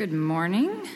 [0.00, 0.88] Good morning.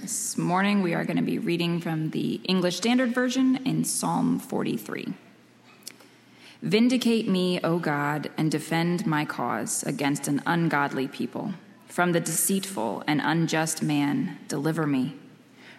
[0.00, 4.38] This morning we are going to be reading from the English Standard Version in Psalm
[4.38, 5.12] 43.
[6.62, 11.52] Vindicate me, O God, and defend my cause against an ungodly people.
[11.88, 15.16] From the deceitful and unjust man, deliver me.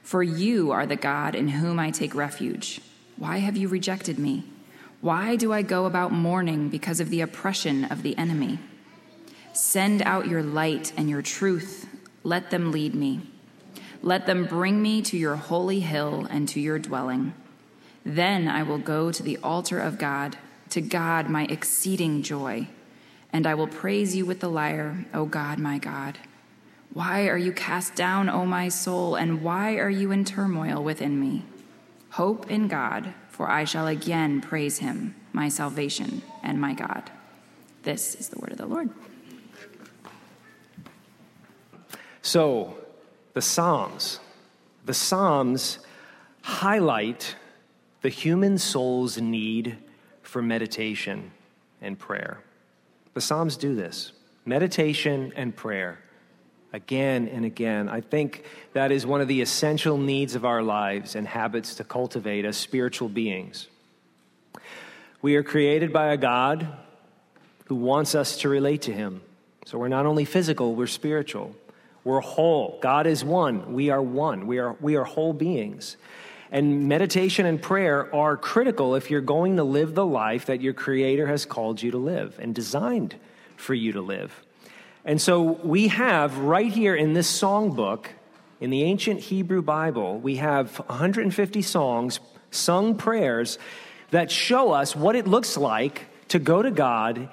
[0.04, 2.82] For you are the God in whom I take refuge.
[3.16, 4.46] Why have you rejected me?
[5.02, 8.60] Why do I go about mourning because of the oppression of the enemy?
[9.54, 11.88] Send out your light and your truth.
[12.28, 13.22] Let them lead me.
[14.02, 17.34] Let them bring me to your holy hill and to your dwelling.
[18.04, 20.38] Then I will go to the altar of God,
[20.72, 22.68] to God my exceeding joy,
[23.32, 26.18] and I will praise you with the lyre, O God my God.
[26.92, 31.22] Why are you cast down, O my soul, and why are you in turmoil within
[31.22, 31.46] me?
[32.10, 37.10] Hope in God, for I shall again praise him, my salvation and my God.
[37.84, 38.90] This is the word of the Lord.
[42.28, 42.76] So,
[43.36, 44.20] the Psalms.
[44.84, 45.80] The Psalms
[46.42, 47.38] highlight
[48.02, 49.78] the human soul's need
[50.24, 51.32] for meditation
[51.82, 52.42] and prayer.
[53.14, 54.12] The Psalms do this
[54.46, 56.00] meditation and prayer
[56.74, 57.88] again and again.
[57.88, 61.86] I think that is one of the essential needs of our lives and habits to
[61.86, 63.70] cultivate as spiritual beings.
[65.22, 66.68] We are created by a God
[67.68, 69.22] who wants us to relate to Him.
[69.64, 71.56] So we're not only physical, we're spiritual.
[72.08, 72.80] We're whole.
[72.82, 73.74] God is one.
[73.74, 74.48] We are one.
[74.48, 75.98] We are, we are whole beings.
[76.54, 80.72] And meditation and prayer are critical if you're going to live the life that your
[80.72, 83.18] Creator has called you to live and designed
[83.58, 84.42] for you to live.
[85.04, 88.06] And so we have right here in this songbook,
[88.62, 93.60] in the ancient Hebrew Bible, we have 150 songs, sung prayers
[94.12, 97.28] that show us what it looks like to go to God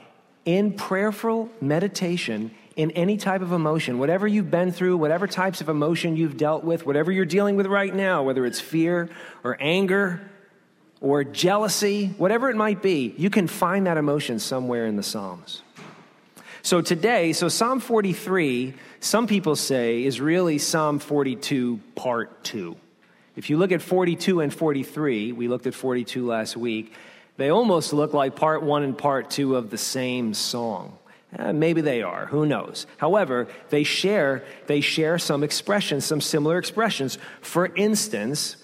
[0.44, 5.68] in prayerful meditation in any type of emotion, whatever you've been through, whatever types of
[5.68, 9.08] emotion you've dealt with, whatever you're dealing with right now, whether it's fear
[9.44, 10.20] or anger
[11.00, 15.62] or jealousy, whatever it might be, you can find that emotion somewhere in the Psalms.
[16.62, 22.74] So today, so Psalm 43, some people say, is really Psalm 42, part 2.
[23.36, 26.94] If you look at 42 and 43, we looked at 42 last week,
[27.36, 30.96] they almost look like part 1 and part 2 of the same song.
[31.38, 32.26] Uh, maybe they are.
[32.26, 32.86] Who knows?
[32.98, 37.18] However, they share they share some expressions, some similar expressions.
[37.40, 38.56] For instance,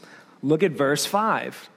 [0.42, 1.68] look at verse five.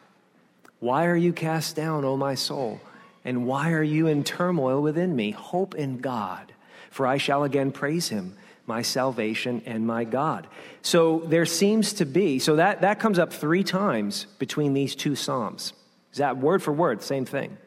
[0.80, 2.80] Why are you cast down, O my soul?
[3.26, 5.31] And why are you in turmoil within me?
[5.31, 6.54] Hope in God,
[6.92, 8.36] for I shall again praise him,
[8.68, 10.46] my salvation and my God.
[10.81, 15.16] So there seems to be, so that, that comes up three times between these two
[15.16, 15.72] Psalms.
[16.12, 17.58] Is that word for word, same thing?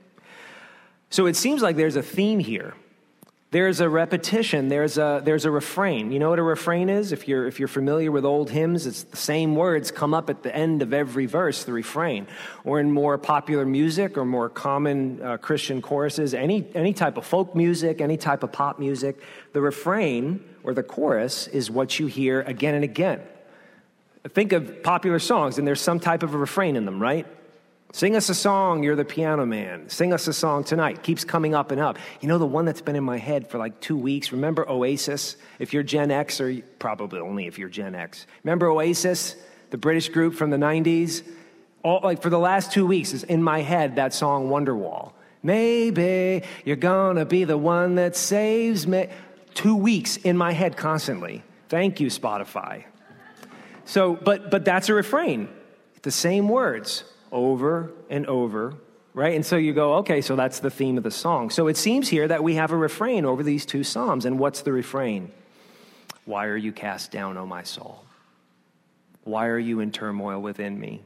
[1.08, 2.74] So it seems like there's a theme here
[3.52, 6.10] there's a repetition, there's a, there's a refrain.
[6.10, 7.12] You know what a refrain is?
[7.12, 10.42] If you're, if you're familiar with old hymns, it's the same words come up at
[10.42, 12.26] the end of every verse, the refrain.
[12.64, 17.24] Or in more popular music or more common uh, Christian choruses, any, any type of
[17.24, 19.20] folk music, any type of pop music,
[19.52, 23.20] the refrain or the chorus is what you hear again and again.
[24.28, 27.26] Think of popular songs, and there's some type of a refrain in them, right?
[27.96, 29.88] Sing us a song, you're the piano man.
[29.88, 31.02] Sing us a song tonight.
[31.02, 31.96] Keeps coming up and up.
[32.20, 35.38] You know, the one that's been in my head for like two weeks, remember Oasis?
[35.58, 38.26] If you're Gen X, or probably only if you're Gen X.
[38.44, 39.34] Remember Oasis,
[39.70, 41.26] the British group from the 90s?
[41.82, 45.12] All, like for the last two weeks is in my head that song Wonderwall.
[45.42, 49.08] Maybe you're gonna be the one that saves me.
[49.54, 51.42] Two weeks in my head constantly.
[51.70, 52.84] Thank you, Spotify.
[53.86, 55.48] So, but but that's a refrain.
[56.02, 57.02] The same words
[57.32, 58.74] over and over,
[59.14, 59.34] right?
[59.34, 61.50] And so you go, okay, so that's the theme of the song.
[61.50, 64.24] So it seems here that we have a refrain over these two Psalms.
[64.24, 65.30] And what's the refrain?
[66.24, 68.02] Why are you cast down, O my soul?
[69.24, 71.02] Why are you in turmoil within me?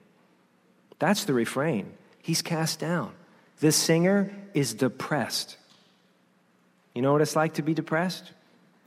[0.99, 1.93] That's the refrain.
[2.23, 3.13] He's cast down.
[3.61, 5.57] This singer is depressed.
[6.95, 8.33] You know what it's like to be depressed?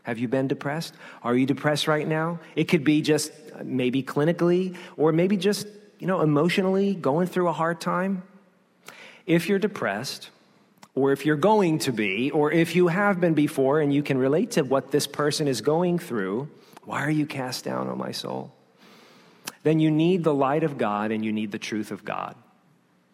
[0.03, 0.93] Have you been depressed?
[1.23, 2.39] Are you depressed right now?
[2.55, 5.67] It could be just uh, maybe clinically, or maybe just
[6.03, 8.23] you know, emotionally going through a hard time,
[9.25, 10.31] if you're depressed,
[10.95, 14.17] or if you're going to be, or if you have been before and you can
[14.17, 16.49] relate to what this person is going through,
[16.83, 18.51] why are you cast down, on my soul?
[19.63, 22.35] Then you need the light of God and you need the truth of God,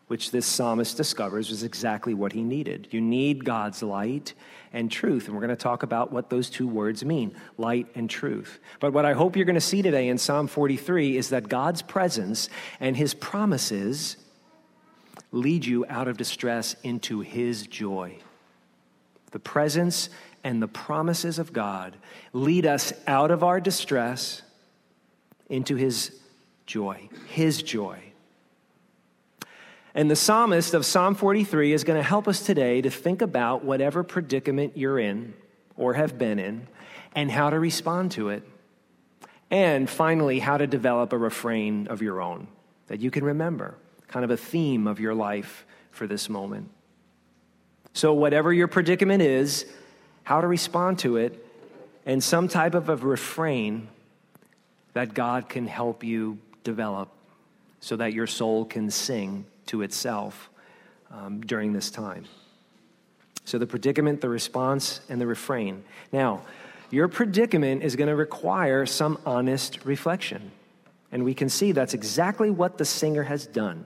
[0.10, 2.88] which this psalmist discovers was exactly what he needed.
[2.90, 4.34] You need God's light
[4.74, 5.28] and truth.
[5.28, 8.60] And we're going to talk about what those two words mean light and truth.
[8.80, 11.84] But what I hope you're going to see today in Psalm 43 is that God's
[11.84, 14.18] presence and his promises
[15.32, 18.18] lead you out of distress into his joy.
[19.30, 20.10] The presence
[20.44, 21.96] and the promises of God
[22.34, 24.42] lead us out of our distress
[25.50, 26.20] into his
[26.66, 28.09] joy, his joy.
[29.96, 33.64] And the psalmist of Psalm 43 is going to help us today to think about
[33.64, 35.34] whatever predicament you're in
[35.78, 36.68] or have been in
[37.16, 38.44] and how to respond to it.
[39.50, 42.48] And finally, how to develop a refrain of your own
[42.88, 43.76] that you can remember,
[44.08, 46.70] kind of a theme of your life for this moment.
[47.94, 49.66] So, whatever your predicament is,
[50.24, 51.46] how to respond to it,
[52.06, 53.88] and some type of a refrain
[54.94, 57.10] that God can help you develop
[57.80, 60.50] so that your soul can sing to itself
[61.12, 62.26] um, during this time.
[63.46, 65.84] So, the predicament, the response, and the refrain.
[66.12, 66.42] Now,
[66.92, 70.52] your predicament is going to require some honest reflection.
[71.12, 73.86] And we can see that's exactly what the singer has done.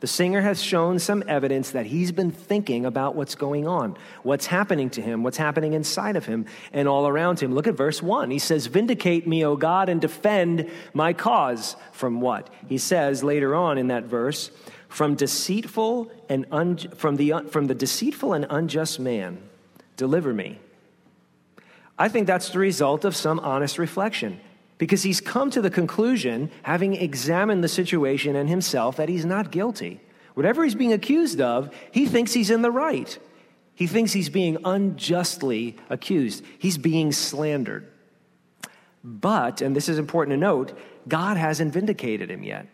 [0.00, 4.46] The singer has shown some evidence that he's been thinking about what's going on, what's
[4.46, 7.54] happening to him, what's happening inside of him and all around him.
[7.54, 8.30] Look at verse 1.
[8.30, 11.76] He says, Vindicate me, O God, and defend my cause.
[11.92, 12.48] From what?
[12.66, 14.50] He says later on in that verse,
[14.90, 19.38] from deceitful and un- from the from the deceitful and unjust man
[19.96, 20.58] deliver me
[21.98, 24.38] i think that's the result of some honest reflection
[24.80, 29.50] because he's come to the conclusion, having examined the situation and himself, that he's not
[29.50, 30.00] guilty.
[30.32, 33.18] Whatever he's being accused of, he thinks he's in the right.
[33.74, 37.92] He thinks he's being unjustly accused, he's being slandered.
[39.04, 40.72] But, and this is important to note,
[41.06, 42.66] God hasn't vindicated him yet.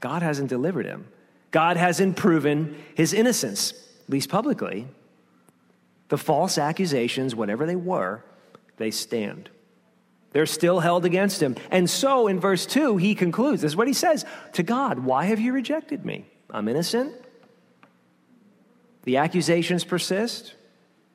[0.00, 1.08] God hasn't delivered him.
[1.56, 3.72] God hasn't proven his innocence,
[4.04, 4.86] at least publicly.
[6.08, 8.22] The false accusations, whatever they were,
[8.76, 9.48] they stand.
[10.32, 11.56] They're still held against him.
[11.70, 15.24] And so in verse 2, he concludes this is what he says to God, Why
[15.24, 16.26] have you rejected me?
[16.50, 17.14] I'm innocent.
[19.04, 20.52] The accusations persist.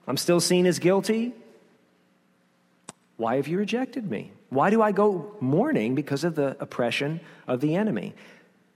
[0.07, 1.33] I'm still seen as guilty.
[3.17, 4.31] Why have you rejected me?
[4.49, 8.15] Why do I go mourning because of the oppression of the enemy?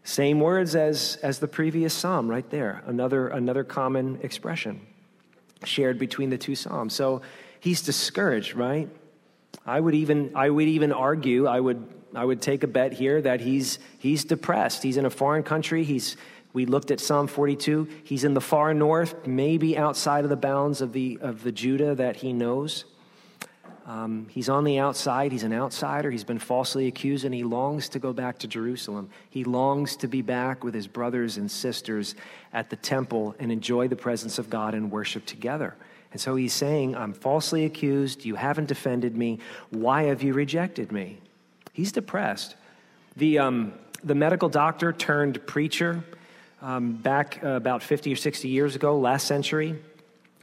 [0.06, 2.84] Same words as, as the previous psalm, right there.
[2.86, 4.80] Another, another common expression
[5.64, 6.94] shared between the two psalms.
[6.94, 7.24] So
[7.60, 8.88] he's discouraged, right?
[9.66, 13.20] I would even, I would even argue, I would, I would take a bet here
[13.20, 14.84] that he's, he's depressed.
[14.84, 15.84] He's in a foreign country.
[15.84, 16.18] He's,
[16.54, 17.88] we looked at Psalm 42.
[18.04, 21.96] He's in the far north, maybe outside of the bounds of the, of the Judah
[21.96, 22.86] that he knows.
[23.86, 25.32] Um, he's on the outside.
[25.32, 26.10] He's an outsider.
[26.10, 29.10] He's been falsely accused, and he longs to go back to Jerusalem.
[29.30, 32.16] He longs to be back with his brothers and sisters
[32.52, 35.76] at the temple and enjoy the presence of God and worship together.
[36.12, 38.26] And so he's saying, I'm falsely accused.
[38.26, 39.40] You haven't defended me.
[39.70, 41.20] Why have you rejected me?
[41.72, 42.56] He's depressed.
[43.18, 43.74] The, um,
[44.04, 46.04] the medical doctor turned preacher
[46.62, 49.80] um, back uh, about 50 or 60 years ago, last century,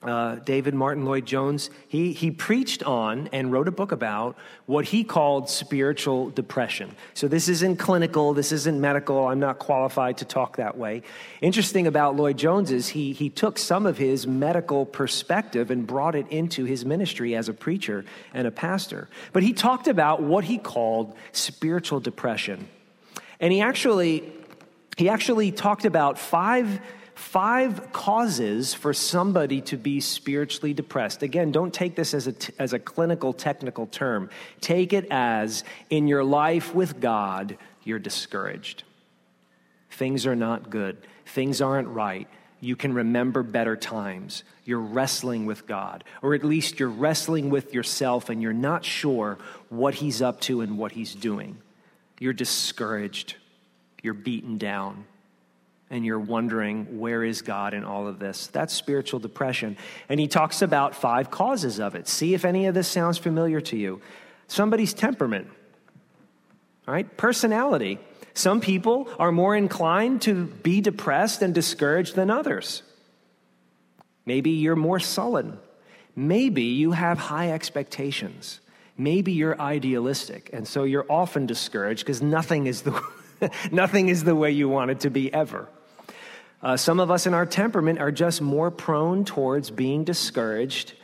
[0.02, 4.86] uh, David Martyn Lloyd Jones, he, he preached on and wrote a book about what
[4.86, 6.94] he called spiritual depression.
[7.14, 11.02] So, this isn't clinical, this isn't medical, I'm not qualified to talk that way.
[11.40, 16.14] Interesting about Lloyd Jones is he, he took some of his medical perspective and brought
[16.14, 19.08] it into his ministry as a preacher and a pastor.
[19.32, 22.68] But he talked about what he called spiritual depression.
[23.38, 24.32] And he actually,
[24.96, 26.80] he actually talked about five
[27.22, 31.22] five causes for somebody to be spiritually depressed.
[31.22, 34.28] Again, don't take this as a, t- as a clinical, technical term.
[34.60, 38.82] Take it as in your life with God, you're discouraged.
[39.90, 42.28] Things are not good, things aren't right.
[42.60, 44.44] You can remember better times.
[44.64, 49.38] You're wrestling with God, or at least you're wrestling with yourself and you're not sure
[49.68, 51.58] what He's up to and what He's doing.
[52.20, 53.36] You're discouraged.
[54.02, 55.06] You're beaten down
[55.92, 58.46] and you're wondering, where is God in all of this?
[58.46, 59.76] That's spiritual depression.
[60.08, 62.08] And he talks about five causes of it.
[62.08, 64.00] See if any of this sounds familiar to you.
[64.48, 65.48] Somebody's temperament,
[66.86, 67.14] right?
[67.18, 67.98] Personality.
[68.32, 72.82] Some people are more inclined to be depressed and discouraged than others.
[74.24, 75.58] Maybe you're more sullen.
[76.16, 78.60] Maybe you have high expectations.
[78.96, 83.02] Maybe you're idealistic, and so you're often discouraged because nothing is the
[83.72, 85.68] nothing is the way you want it to be ever.
[86.62, 90.94] Uh, some of us in our temperament are just more prone towards being discouraged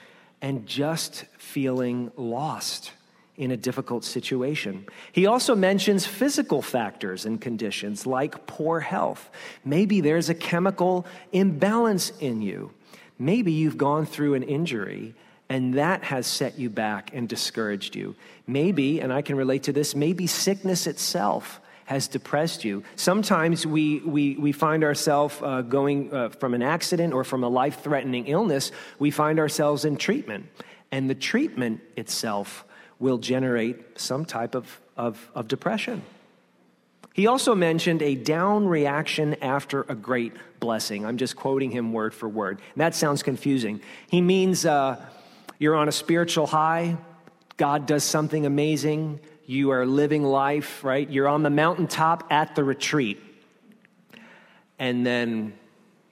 [0.41, 2.93] and just feeling lost
[3.37, 4.87] in a difficult situation.
[5.13, 9.31] He also mentions physical factors and conditions like poor health.
[9.65, 12.73] Maybe there's a chemical imbalance in you.
[13.19, 15.15] Maybe you've gone through an injury
[15.49, 18.15] and that has set you back and discouraged you.
[18.47, 22.85] Maybe, and I can relate to this, maybe sickness itself has depressed you.
[22.97, 27.49] Sometimes we, we, we find ourselves uh, going uh, from an accident or from a
[27.49, 30.45] life threatening illness, we find ourselves in treatment.
[30.93, 32.67] And the treatment itself
[32.99, 36.03] will generate some type of, of, of depression.
[37.15, 41.07] He also mentioned a down reaction after a great blessing.
[41.07, 42.61] I'm just quoting him word for word.
[42.75, 43.81] And that sounds confusing.
[44.11, 45.03] He means uh,
[45.59, 46.99] you're on a spiritual high,
[47.57, 51.09] God does something amazing, you are living life, right?
[51.09, 53.19] You're on the mountaintop at the retreat.
[54.79, 55.55] And then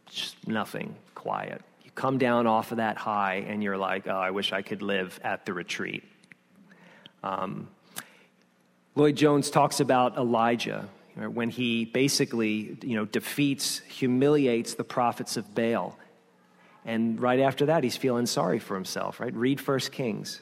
[0.06, 1.60] just nothing, quiet.
[1.84, 4.80] You come down off of that high and you're like, oh, I wish I could
[4.80, 6.02] live at the retreat.
[7.22, 7.68] Um,
[8.94, 15.54] Lloyd Jones talks about Elijah when he basically you know, defeats, humiliates the prophets of
[15.54, 15.98] Baal.
[16.86, 19.34] And right after that, he's feeling sorry for himself, right?
[19.34, 20.40] Read First Kings.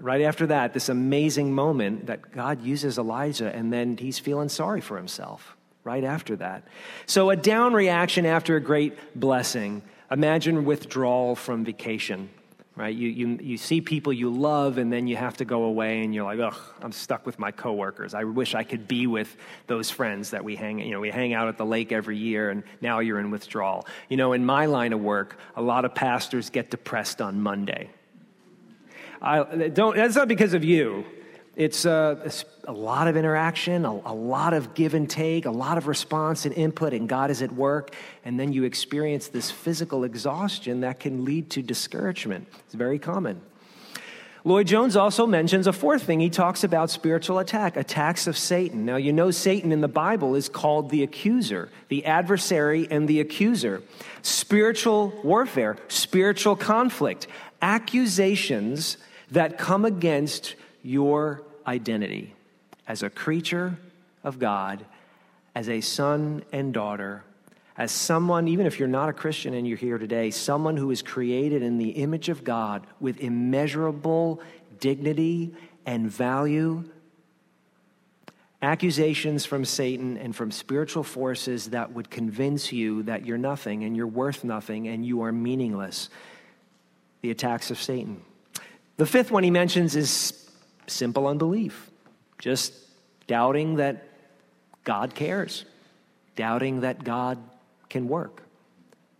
[0.00, 4.80] Right after that, this amazing moment that God uses Elijah, and then he's feeling sorry
[4.80, 6.64] for himself right after that.
[7.06, 9.82] So, a down reaction after a great blessing.
[10.10, 12.30] Imagine withdrawal from vacation
[12.78, 12.94] right?
[12.94, 16.14] You, you, you see people you love, and then you have to go away, and
[16.14, 18.14] you're like, ugh, I'm stuck with my coworkers.
[18.14, 19.36] I wish I could be with
[19.66, 22.50] those friends that we hang, you know, we hang out at the lake every year,
[22.50, 23.84] and now you're in withdrawal.
[24.08, 27.90] You know, in my line of work, a lot of pastors get depressed on Monday.
[29.20, 31.04] I don't, that's not because of you.
[31.56, 35.50] It's, uh, it's a lot of interaction, a, a, lot of give and take, a
[35.50, 37.96] lot of response and input, and God is at work.
[38.24, 42.46] And then you experience this physical exhaustion that can lead to discouragement.
[42.66, 43.40] It's very common.
[44.44, 46.20] Lloyd Jones also mentions a fourth thing.
[46.20, 48.84] He talks about spiritual attack, attacks of Satan.
[48.86, 53.18] Now, you know, Satan in the Bible is called the accuser, the adversary, and the
[53.18, 53.82] accuser.
[54.22, 57.26] Spiritual warfare, spiritual conflict,
[57.60, 58.96] accusations
[59.30, 62.34] that come against your identity
[62.86, 63.76] as a creature
[64.24, 64.84] of God,
[65.54, 67.22] as a son and daughter,
[67.76, 71.00] as someone, even if you're not a Christian and you're here today, someone who is
[71.00, 74.40] created in the image of God with immeasurable
[74.80, 75.54] dignity
[75.86, 76.84] and value.
[78.60, 83.96] Accusations from Satan and from spiritual forces that would convince you that you're nothing and
[83.96, 86.10] you're worth nothing and you are meaningless.
[87.20, 88.22] The attacks of Satan.
[88.96, 90.50] The fifth one he mentions is
[90.86, 91.90] simple unbelief,
[92.38, 92.72] just
[93.26, 94.04] doubting that
[94.84, 95.64] God cares,
[96.36, 97.38] doubting that God
[97.88, 98.42] can work,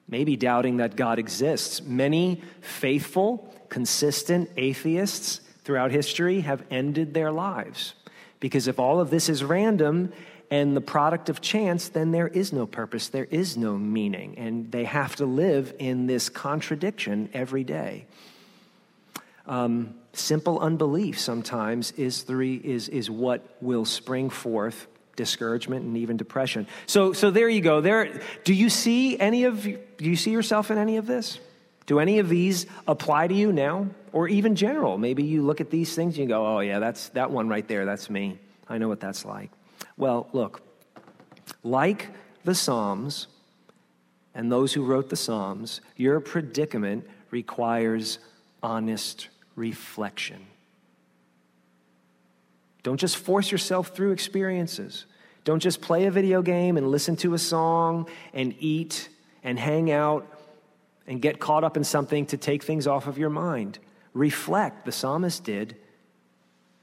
[0.08, 1.82] maybe doubting that God exists.
[1.82, 7.94] Many faithful, consistent atheists throughout history have ended their lives
[8.40, 10.12] because if all of this is random
[10.50, 14.72] and the product of chance, then there is no purpose, there is no meaning, and
[14.72, 18.06] they have to live in this contradiction every day.
[19.46, 24.86] Um, simple unbelief sometimes is, the re, is, is what will spring forth
[25.16, 26.66] discouragement and even depression.
[26.86, 27.80] So, so there you go.
[27.80, 31.40] There, do you see any of do you see yourself in any of this?
[31.86, 34.96] Do any of these apply to you now, or even general?
[34.96, 37.66] Maybe you look at these things and you go, "Oh yeah, that's that one right
[37.66, 37.84] there.
[37.84, 38.38] That's me.
[38.68, 39.50] I know what that's like."
[39.98, 40.62] Well, look,
[41.64, 42.08] like
[42.44, 43.26] the Psalms
[44.32, 48.20] and those who wrote the Psalms, your predicament requires
[48.62, 50.46] honest reflection.
[52.84, 55.04] Don't just force yourself through experiences.
[55.42, 59.08] Don't just play a video game and listen to a song and eat
[59.42, 60.26] and hang out
[61.08, 63.80] and get caught up in something to take things off of your mind.
[64.14, 65.76] Reflect, the psalmist did.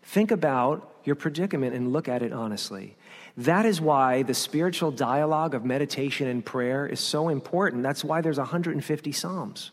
[0.04, 2.96] Think about your predicament and look at it honestly.
[3.38, 7.84] That is why the spiritual dialogue of meditation and prayer is so important.
[7.84, 9.72] That's why there's 150 psalms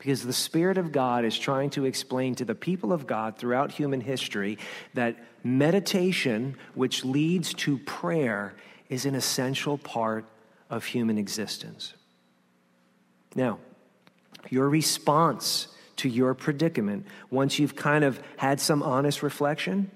[0.00, 3.70] because the Spirit of God is trying to explain to the people of God throughout
[3.70, 4.56] human history
[4.94, 8.54] that meditation, which leads to prayer,
[8.88, 10.24] is an essential part
[10.70, 11.92] of human existence.
[13.34, 13.58] Now,
[14.48, 19.90] your response to your predicament, once you've kind of had some honest reflection,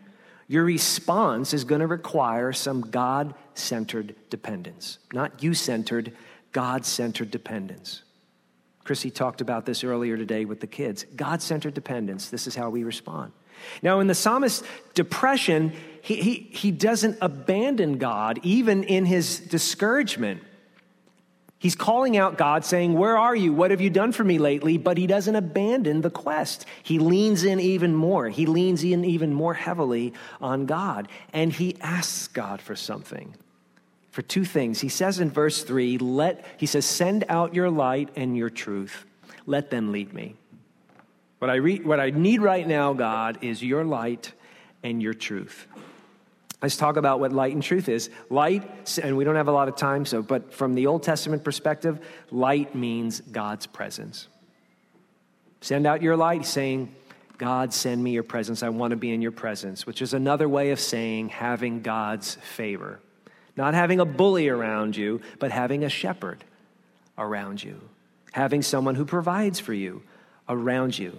[0.46, 4.98] your response is going to require some God centered dependence.
[5.12, 6.12] Not you centered,
[6.52, 8.02] God centered dependence.
[8.84, 11.06] Chrissy talked about this earlier today with the kids.
[11.16, 12.28] God centered dependence.
[12.28, 13.32] This is how we respond.
[13.82, 15.72] Now, in the psalmist's depression,
[16.02, 20.42] he, he, he doesn't abandon God even in his discouragement.
[21.58, 23.52] He's calling out God, saying, Where are you?
[23.52, 24.76] What have you done for me lately?
[24.76, 26.66] But he doesn't abandon the quest.
[26.82, 28.28] He leans in even more.
[28.28, 31.08] He leans in even more heavily on God.
[31.32, 33.34] And he asks God for something
[34.10, 34.80] for two things.
[34.80, 39.06] He says in verse 3, let he says, "Send out your light and your truth.
[39.44, 40.36] Let them lead me."
[41.40, 44.32] What I re, what I need right now, God, is your light
[44.84, 45.66] and your truth.
[46.64, 48.08] Let's talk about what light and truth is.
[48.30, 48.62] Light,
[49.02, 52.00] and we don't have a lot of time, so but from the Old Testament perspective,
[52.30, 54.28] light means God's presence.
[55.60, 56.94] Send out your light, saying,
[57.36, 58.62] God, send me your presence.
[58.62, 62.36] I want to be in your presence, which is another way of saying having God's
[62.36, 62.98] favor.
[63.58, 66.44] Not having a bully around you, but having a shepherd
[67.18, 67.78] around you,
[68.32, 70.02] having someone who provides for you
[70.48, 71.18] around you.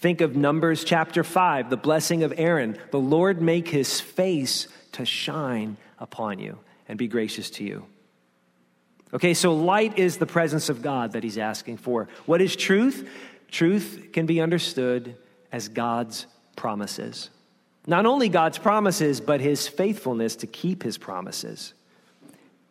[0.00, 2.78] Think of Numbers chapter 5, the blessing of Aaron.
[2.90, 7.84] The Lord make his face to shine upon you and be gracious to you.
[9.12, 12.08] Okay, so light is the presence of God that he's asking for.
[12.24, 13.10] What is truth?
[13.50, 15.16] Truth can be understood
[15.52, 16.24] as God's
[16.56, 17.28] promises.
[17.86, 21.74] Not only God's promises, but his faithfulness to keep his promises.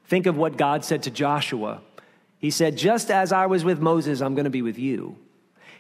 [0.05, 1.81] Think of what God said to Joshua.
[2.39, 5.15] He said, Just as I was with Moses, I'm going to be with you.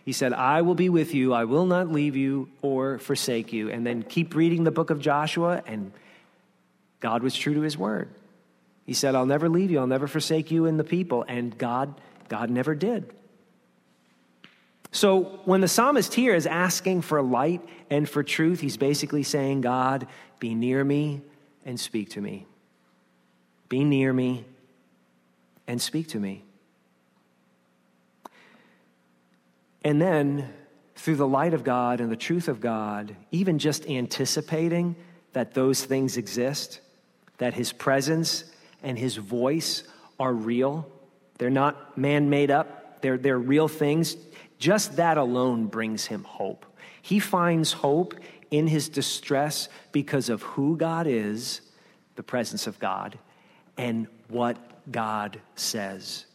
[0.09, 1.35] He said, I will be with you.
[1.35, 3.69] I will not leave you or forsake you.
[3.69, 5.91] And then keep reading the book of Joshua, and
[6.99, 8.09] God was true to his word.
[8.87, 9.77] He said, I'll never leave you.
[9.77, 11.25] I'll never forsake you and the people.
[11.27, 11.93] And God,
[12.27, 13.13] God never did.
[14.91, 17.61] So when the psalmist here is asking for light
[17.91, 20.07] and for truth, he's basically saying, God,
[20.39, 21.21] be near me
[21.67, 22.47] and speak to me.
[23.67, 24.43] Be near me
[25.67, 26.45] and speak to me.
[29.89, 30.47] And then,
[30.93, 34.95] through the light of God and the truth of God, even just anticipating
[35.33, 36.79] that those things exist,
[37.39, 38.43] that his presence
[38.83, 39.83] and his voice
[40.19, 40.87] are real,
[41.39, 44.15] they're not man made up, they're, they're real things
[44.59, 46.67] just that alone brings him hope.
[47.01, 48.13] He finds hope
[48.51, 51.61] in his distress because of who God is,
[52.15, 53.17] the presence of God,
[53.75, 54.55] and what
[54.91, 56.27] God says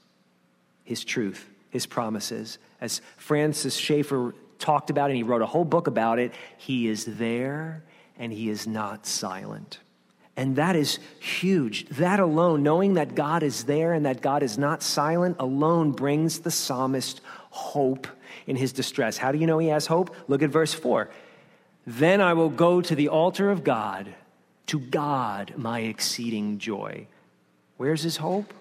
[0.83, 2.59] his truth, his promises.
[2.85, 7.07] As Francis Schaeffer talked about, and he wrote a whole book about it, he is
[7.07, 7.83] there
[8.19, 9.79] and he is not silent.
[10.37, 11.87] And that is huge.
[11.87, 16.41] That alone, knowing that God is there and that God is not silent, alone brings
[16.41, 18.07] the psalmist hope
[18.47, 19.17] in his distress.
[19.17, 20.15] How do you know he has hope?
[20.29, 21.09] Look at verse 4.
[21.87, 24.15] Then I will go to the altar of God,
[24.67, 27.07] to God, my exceeding joy.
[27.79, 28.53] Where's his hope?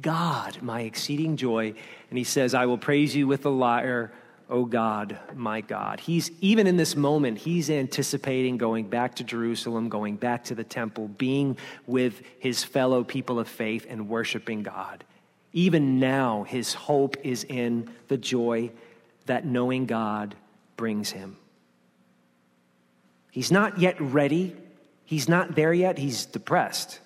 [0.00, 1.74] God, my exceeding joy.
[2.10, 4.12] And he says, I will praise you with the lyre,
[4.50, 6.00] O God, my God.
[6.00, 10.64] He's, even in this moment, he's anticipating going back to Jerusalem, going back to the
[10.64, 15.04] temple, being with his fellow people of faith and worshiping God.
[15.52, 18.70] Even now, his hope is in the joy
[19.26, 20.34] that knowing God
[20.76, 21.36] brings him.
[23.30, 24.54] He's not yet ready.
[25.04, 25.98] He's not there yet.
[25.98, 27.00] He's depressed.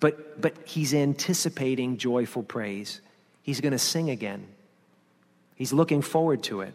[0.00, 3.00] But, but he's anticipating joyful praise.
[3.42, 4.46] He's going to sing again.
[5.54, 6.74] He's looking forward to it.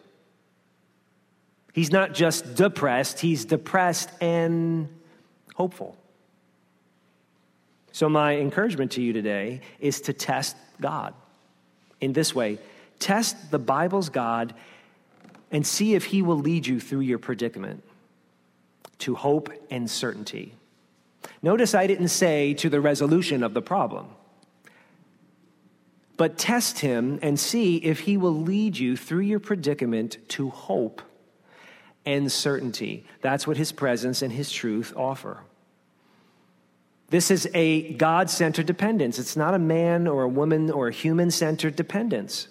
[1.74, 4.88] He's not just depressed, he's depressed and
[5.56, 5.98] hopeful.
[7.92, 11.14] So, my encouragement to you today is to test God
[12.02, 12.60] in this way
[13.00, 14.54] test the Bible's God
[15.52, 17.84] and see if He will lead you through your predicament
[19.00, 20.54] to hope and certainty.
[21.46, 24.08] Notice I didn't say to the resolution of the problem,
[26.18, 31.04] but test Him and see if He will lead you through your predicament to hope
[32.04, 33.06] and certainty.
[33.22, 35.42] That's what His presence and His truth offer.
[37.10, 39.20] This is a God centered dependence.
[39.20, 42.48] It's not a man or a woman or a human centered dependence.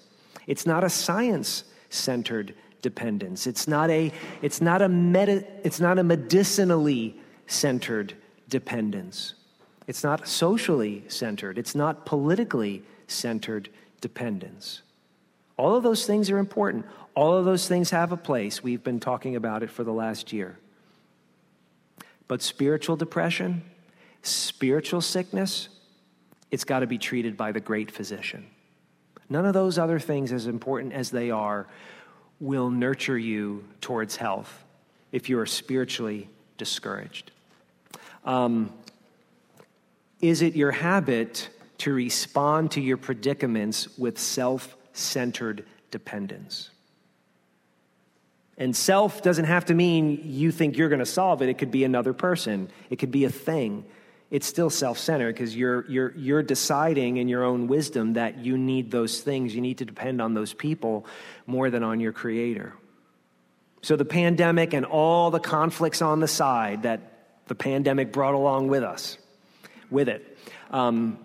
[0.46, 3.48] It's not a science centered dependence.
[3.48, 8.14] It's not a, it's not a, medi- it's not a medicinally centered
[8.55, 9.35] dependence.
[9.88, 11.59] It's not socially centered.
[11.59, 13.69] It's not politically centered
[14.01, 14.83] dependence.
[15.57, 16.87] All of those things are important.
[17.17, 18.62] All of those things have a place.
[18.62, 20.57] We've been talking about it for the last year.
[22.29, 23.62] But spiritual depression,
[24.25, 25.69] Spiritual sickness,
[26.51, 28.47] it's got to be treated by the great physician.
[29.29, 31.67] None of those other things, as important as they are,
[32.40, 34.64] will nurture you towards health
[35.12, 37.33] if you are spiritually discouraged.
[38.24, 38.72] Um,
[40.20, 46.70] is it your habit to respond to your predicaments with self centered dependence?
[48.56, 51.48] And self doesn't have to mean you think you're going to solve it.
[51.48, 53.84] It could be another person, it could be a thing
[54.34, 58.90] it's still self-centered because you're, you're, you're deciding in your own wisdom that you need
[58.90, 61.06] those things you need to depend on those people
[61.46, 62.74] more than on your creator
[63.82, 67.13] so the pandemic and all the conflicts on the side that
[67.46, 69.18] the pandemic brought along with us
[69.90, 70.38] with it
[70.70, 71.18] um,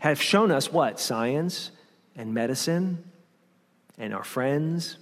[0.00, 1.70] have shown us what science
[2.16, 3.02] and medicine
[3.98, 4.96] and our friends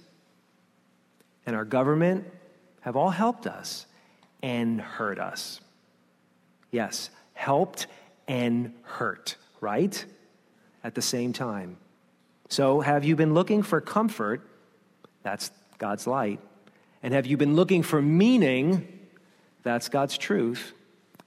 [1.45, 2.25] and our government
[2.81, 3.85] have all helped us
[4.41, 5.61] and hurt us
[6.71, 7.87] yes helped
[8.27, 10.05] and hurt, right?
[10.83, 11.77] At the same time.
[12.49, 14.47] So, have you been looking for comfort?
[15.23, 16.39] That's God's light.
[17.01, 19.02] And have you been looking for meaning?
[19.63, 20.73] That's God's truth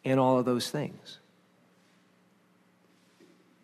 [0.05, 1.19] in all of those things.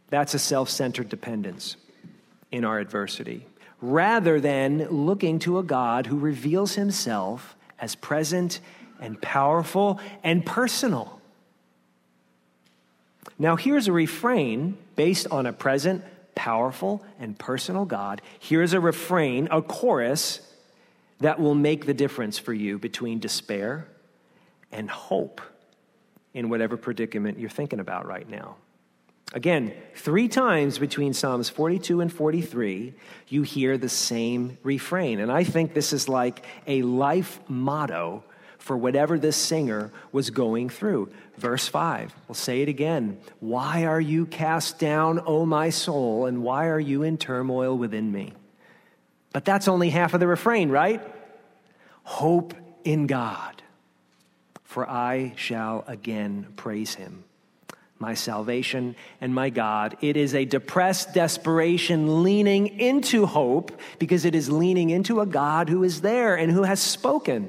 [0.08, 1.76] That's a self centered dependence
[2.50, 3.46] in our adversity,
[3.80, 8.60] rather than looking to a God who reveals himself as present
[9.00, 11.20] and powerful and personal.
[13.38, 16.04] Now, here's a refrain based on a present,
[16.34, 18.20] powerful, and personal God.
[18.38, 20.40] Here's a refrain, a chorus
[21.20, 23.86] that will make the difference for you between despair
[24.72, 25.40] and hope
[26.34, 28.56] in whatever predicament you're thinking about right now.
[29.34, 32.92] Again, three times between Psalms 42 and 43,
[33.28, 35.20] you hear the same refrain.
[35.20, 38.24] And I think this is like a life motto
[38.58, 41.10] for whatever this singer was going through.
[41.38, 43.18] Verse 5, we'll say it again.
[43.40, 48.12] Why are you cast down, O my soul, and why are you in turmoil within
[48.12, 48.34] me?
[49.32, 51.02] But that's only half of the refrain, right?
[52.04, 52.54] Hope
[52.84, 53.61] in God,
[54.72, 57.24] for I shall again praise him
[58.02, 59.96] my salvation and my God.
[60.00, 65.68] It is a depressed desperation leaning into hope because it is leaning into a God
[65.68, 67.48] who is there and who has spoken.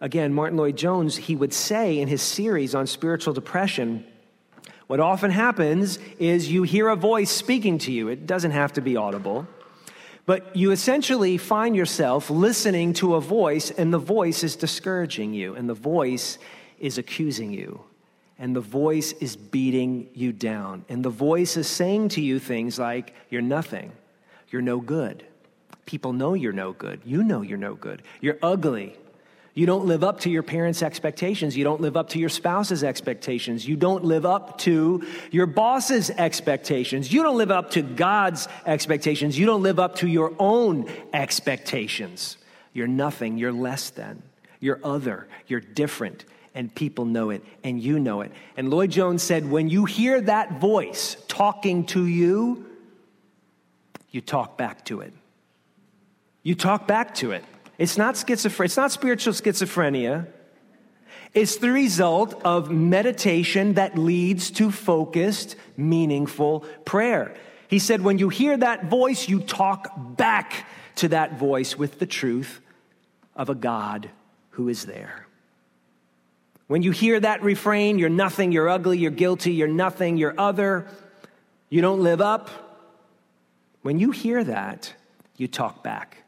[0.00, 4.04] Again, Martyn Lloyd-Jones, he would say in his series on spiritual depression,
[4.88, 8.08] what often happens is you hear a voice speaking to you.
[8.08, 9.46] It doesn't have to be audible.
[10.26, 15.54] But you essentially find yourself listening to a voice, and the voice is discouraging you,
[15.54, 16.38] and the voice
[16.78, 17.84] is accusing you
[18.38, 20.84] and the voice is beating you down.
[20.88, 23.92] And the voice is saying to you things like, You're nothing,
[24.50, 25.24] you're no good.
[25.86, 27.02] People know you're no good.
[27.04, 28.02] You know you're no good.
[28.20, 28.96] You're ugly.
[29.54, 31.56] You don't live up to your parents' expectations.
[31.56, 33.66] You don't live up to your spouse's expectations.
[33.66, 37.12] You don't live up to your boss's expectations.
[37.12, 39.38] You don't live up to God's expectations.
[39.38, 42.36] You don't live up to your own expectations.
[42.72, 43.38] You're nothing.
[43.38, 44.24] You're less than.
[44.58, 45.28] You're other.
[45.46, 46.24] You're different
[46.56, 48.30] and people know it, and you know it.
[48.56, 52.64] And Lloyd-Jones said, when you hear that voice talking to you,
[54.12, 55.12] you talk back to it.
[56.44, 57.44] You talk back to it.
[57.78, 60.26] It's not schizophrenia, it's not spiritual schizophrenia.
[61.32, 67.34] It's the result of meditation that leads to focused, meaningful prayer.
[67.66, 72.06] He said, when you hear that voice, you talk back to that voice with the
[72.06, 72.60] truth
[73.34, 74.10] of a God
[74.50, 75.26] who is there.
[76.68, 80.86] When you hear that refrain, you're nothing, you're ugly, you're guilty, you're nothing, you're other,
[81.68, 82.48] you don't live up.
[83.82, 84.94] When you hear that,
[85.36, 86.23] you talk back.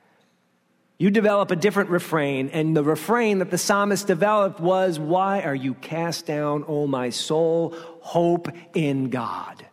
[0.99, 5.55] You develop a different refrain, and the refrain that the psalmist developed was, Why are
[5.55, 7.75] you cast down, O my soul?
[8.01, 9.67] Hope in God.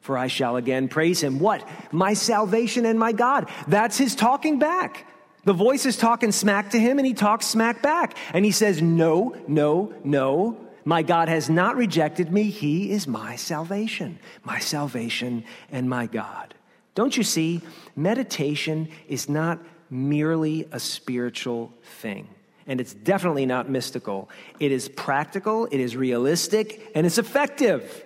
[0.00, 1.40] For I shall again praise him.
[1.40, 1.68] What?
[1.92, 3.50] My salvation and my God.
[3.66, 5.06] That's his talking back.
[5.44, 8.16] The voice is talking smack to him and he talks smack back.
[8.32, 10.56] And he says, No, no, no.
[10.84, 12.44] My God has not rejected me.
[12.44, 16.54] He is my salvation, my salvation and my God.
[16.94, 17.60] Don't you see?
[17.94, 19.58] Meditation is not
[19.90, 22.28] merely a spiritual thing.
[22.66, 24.28] And it's definitely not mystical.
[24.60, 28.04] It is practical, it is realistic, and it's effective.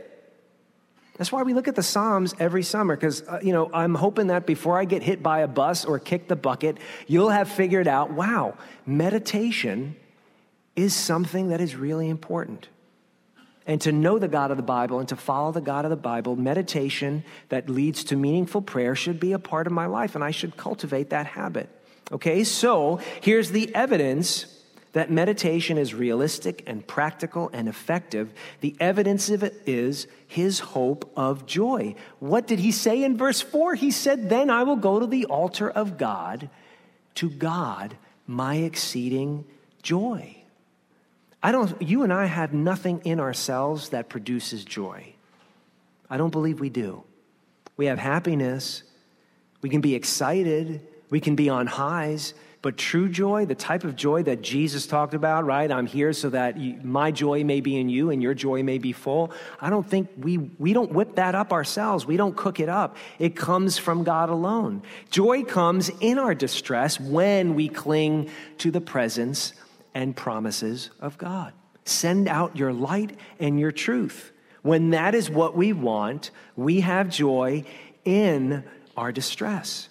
[1.16, 4.29] That's why we look at the Psalms every summer, because, uh, you know, I'm hoping
[4.29, 7.87] that before I get hit by a bus or kick the bucket, you'll have figured
[7.87, 9.97] out wow, meditation
[10.75, 12.68] is something that is really important.
[13.66, 15.96] And to know the God of the Bible and to follow the God of the
[15.96, 20.25] Bible, meditation that leads to meaningful prayer should be a part of my life, and
[20.25, 21.68] I should cultivate that habit.
[22.11, 24.46] Okay, so here's the evidence
[24.92, 31.11] that meditation is realistic and practical and effective, the evidence of it is his hope
[31.16, 31.94] of joy.
[32.18, 33.75] What did he say in verse 4?
[33.75, 36.51] He said, Then I will go to the altar of God,
[37.16, 37.96] to God,
[38.27, 39.44] my exceeding
[39.83, 40.41] joy.
[41.42, 45.14] I don't, you and I have nothing in ourselves that produces joy.
[46.09, 47.02] I don't believe we do.
[47.76, 48.83] We have happiness,
[49.61, 53.96] we can be excited, we can be on highs, but true joy, the type of
[53.96, 55.70] joy that Jesus talked about, right?
[55.70, 58.78] I'm here so that you, my joy may be in you and your joy may
[58.78, 59.33] be full.
[59.61, 62.07] I don't think we, we don't whip that up ourselves.
[62.07, 62.96] We don't cook it up.
[63.18, 64.83] It comes from God alone.
[65.11, 69.55] Joy comes in our distress when we cling to the presence
[69.94, 71.52] and promises of God.
[71.85, 74.33] Send out your light and your truth.
[74.62, 77.64] When that is what we want, we have joy
[78.05, 78.64] in
[78.96, 79.88] our distress.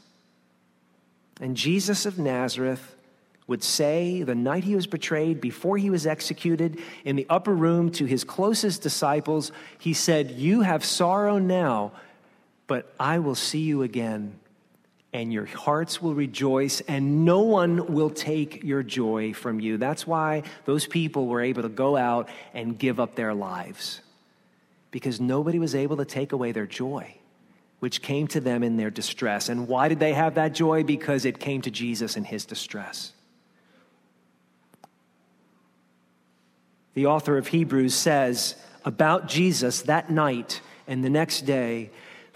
[1.41, 2.95] And Jesus of Nazareth
[3.47, 7.91] would say the night he was betrayed, before he was executed, in the upper room
[7.91, 11.91] to his closest disciples, he said, You have sorrow now,
[12.67, 14.39] but I will see you again,
[15.13, 19.77] and your hearts will rejoice, and no one will take your joy from you.
[19.77, 24.01] That's why those people were able to go out and give up their lives,
[24.89, 27.13] because nobody was able to take away their joy,
[27.79, 29.49] which came to them in their distress.
[29.49, 30.83] And why did they have that joy?
[30.83, 33.11] Because it came to Jesus in his distress.
[36.93, 41.89] The author of Hebrews says about Jesus that night and the next day,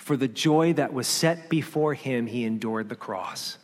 [0.05, 3.57] for the joy that was set before him, he endured the cross.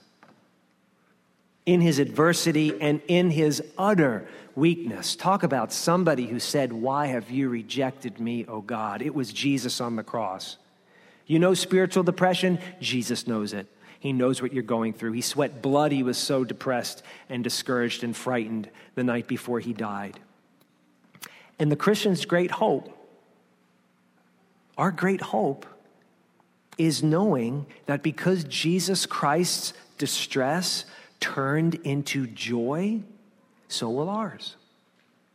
[1.68, 5.16] In his adversity and in his utter weakness.
[5.16, 9.04] Talk about somebody who said, Why have you rejected me, O God?
[9.04, 10.58] It was Jesus on the cross.
[11.28, 12.58] You know spiritual depression?
[12.80, 13.68] Jesus knows it.
[14.00, 15.12] He knows what you're going through.
[15.12, 15.92] He sweat blood.
[15.92, 20.20] He was so depressed and discouraged and frightened the night before he died.
[21.60, 22.98] And the Christian's great hope,
[24.76, 25.68] our great hope,
[26.82, 30.86] is knowing that because Jesus Christ's distress
[31.20, 33.02] turned into joy,
[33.68, 34.56] so will ours.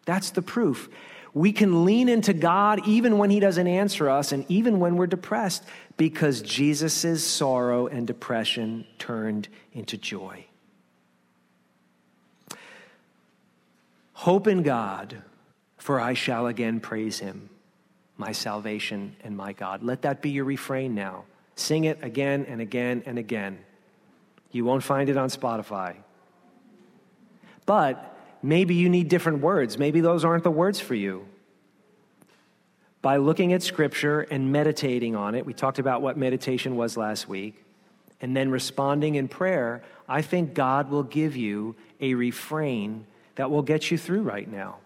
[0.05, 0.89] That's the proof.
[1.35, 5.07] We can lean into God even when He doesn't answer us and even when we're
[5.07, 5.63] depressed
[5.97, 10.47] because Jesus' sorrow and depression turned into joy.
[14.15, 15.23] Hope in God,
[15.77, 17.51] for I shall again praise Him
[18.19, 19.83] my salvation and my God.
[19.83, 21.25] Let that be your refrain now.
[21.57, 23.59] Sing it again and again and again.
[24.53, 25.97] You won't find it on Spotify.
[27.65, 29.77] But maybe you need different words.
[29.77, 31.27] Maybe those aren't the words for you.
[33.03, 37.29] By looking at Scripture and meditating on it, we talked about what meditation was last
[37.29, 37.65] week,
[38.21, 43.63] and then responding in prayer, I think God will give you a refrain that will
[43.63, 44.79] get you through right now.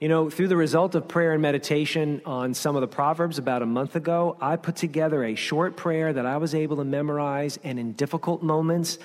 [0.00, 3.62] You know, through the result of prayer and meditation on some of the Proverbs about
[3.62, 7.58] a month ago, I put together a short prayer that I was able to memorize,
[7.64, 9.00] and in difficult moments,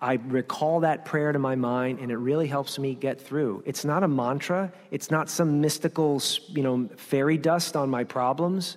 [0.00, 3.62] I recall that prayer to my mind, and it really helps me get through.
[3.64, 8.76] It's not a mantra, it's not some mystical, you know, fairy dust on my problems.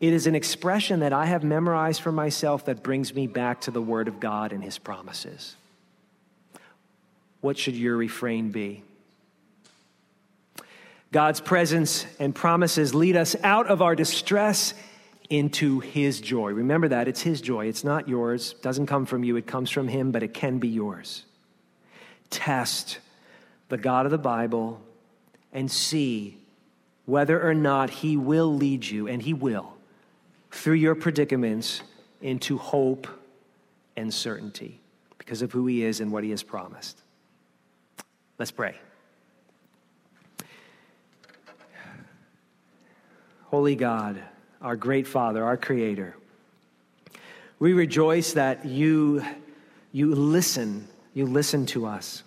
[0.00, 3.70] It is an expression that I have memorized for myself that brings me back to
[3.70, 5.54] the Word of God and His promises.
[7.40, 8.82] What should your refrain be?
[11.14, 14.74] God's presence and promises lead us out of our distress
[15.30, 16.50] into his joy.
[16.50, 17.66] Remember that it's his joy.
[17.66, 18.56] It's not yours.
[18.58, 19.36] It doesn't come from you.
[19.36, 21.24] It comes from him, but it can be yours.
[22.30, 22.98] Test
[23.68, 24.82] the God of the Bible
[25.52, 26.36] and see
[27.06, 29.72] whether or not he will lead you and he will
[30.50, 31.82] through your predicaments
[32.22, 33.06] into hope
[33.96, 34.80] and certainty
[35.18, 37.00] because of who he is and what he has promised.
[38.36, 38.74] Let's pray.
[43.54, 44.20] Holy God,
[44.60, 46.16] our great Father, our Creator,
[47.60, 49.22] we rejoice that you,
[49.92, 52.24] you listen, you listen to us.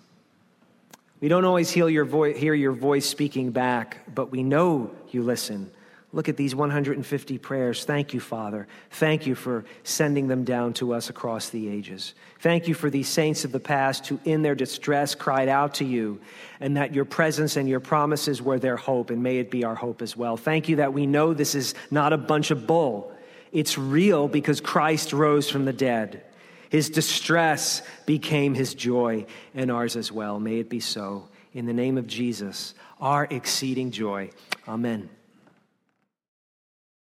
[1.20, 5.22] We don't always hear your, vo- hear your voice speaking back, but we know you
[5.22, 5.70] listen.
[6.10, 7.84] Look at these 150 prayers.
[7.84, 8.66] Thank you, Father.
[8.92, 12.14] Thank you for sending them down to us across the ages.
[12.40, 15.84] Thank you for these saints of the past who, in their distress, cried out to
[15.84, 16.18] you,
[16.60, 19.74] and that your presence and your promises were their hope, and may it be our
[19.74, 20.38] hope as well.
[20.38, 23.12] Thank you that we know this is not a bunch of bull.
[23.52, 26.22] It's real because Christ rose from the dead.
[26.70, 30.40] His distress became his joy, and ours as well.
[30.40, 31.28] May it be so.
[31.52, 34.30] In the name of Jesus, our exceeding joy.
[34.66, 35.10] Amen.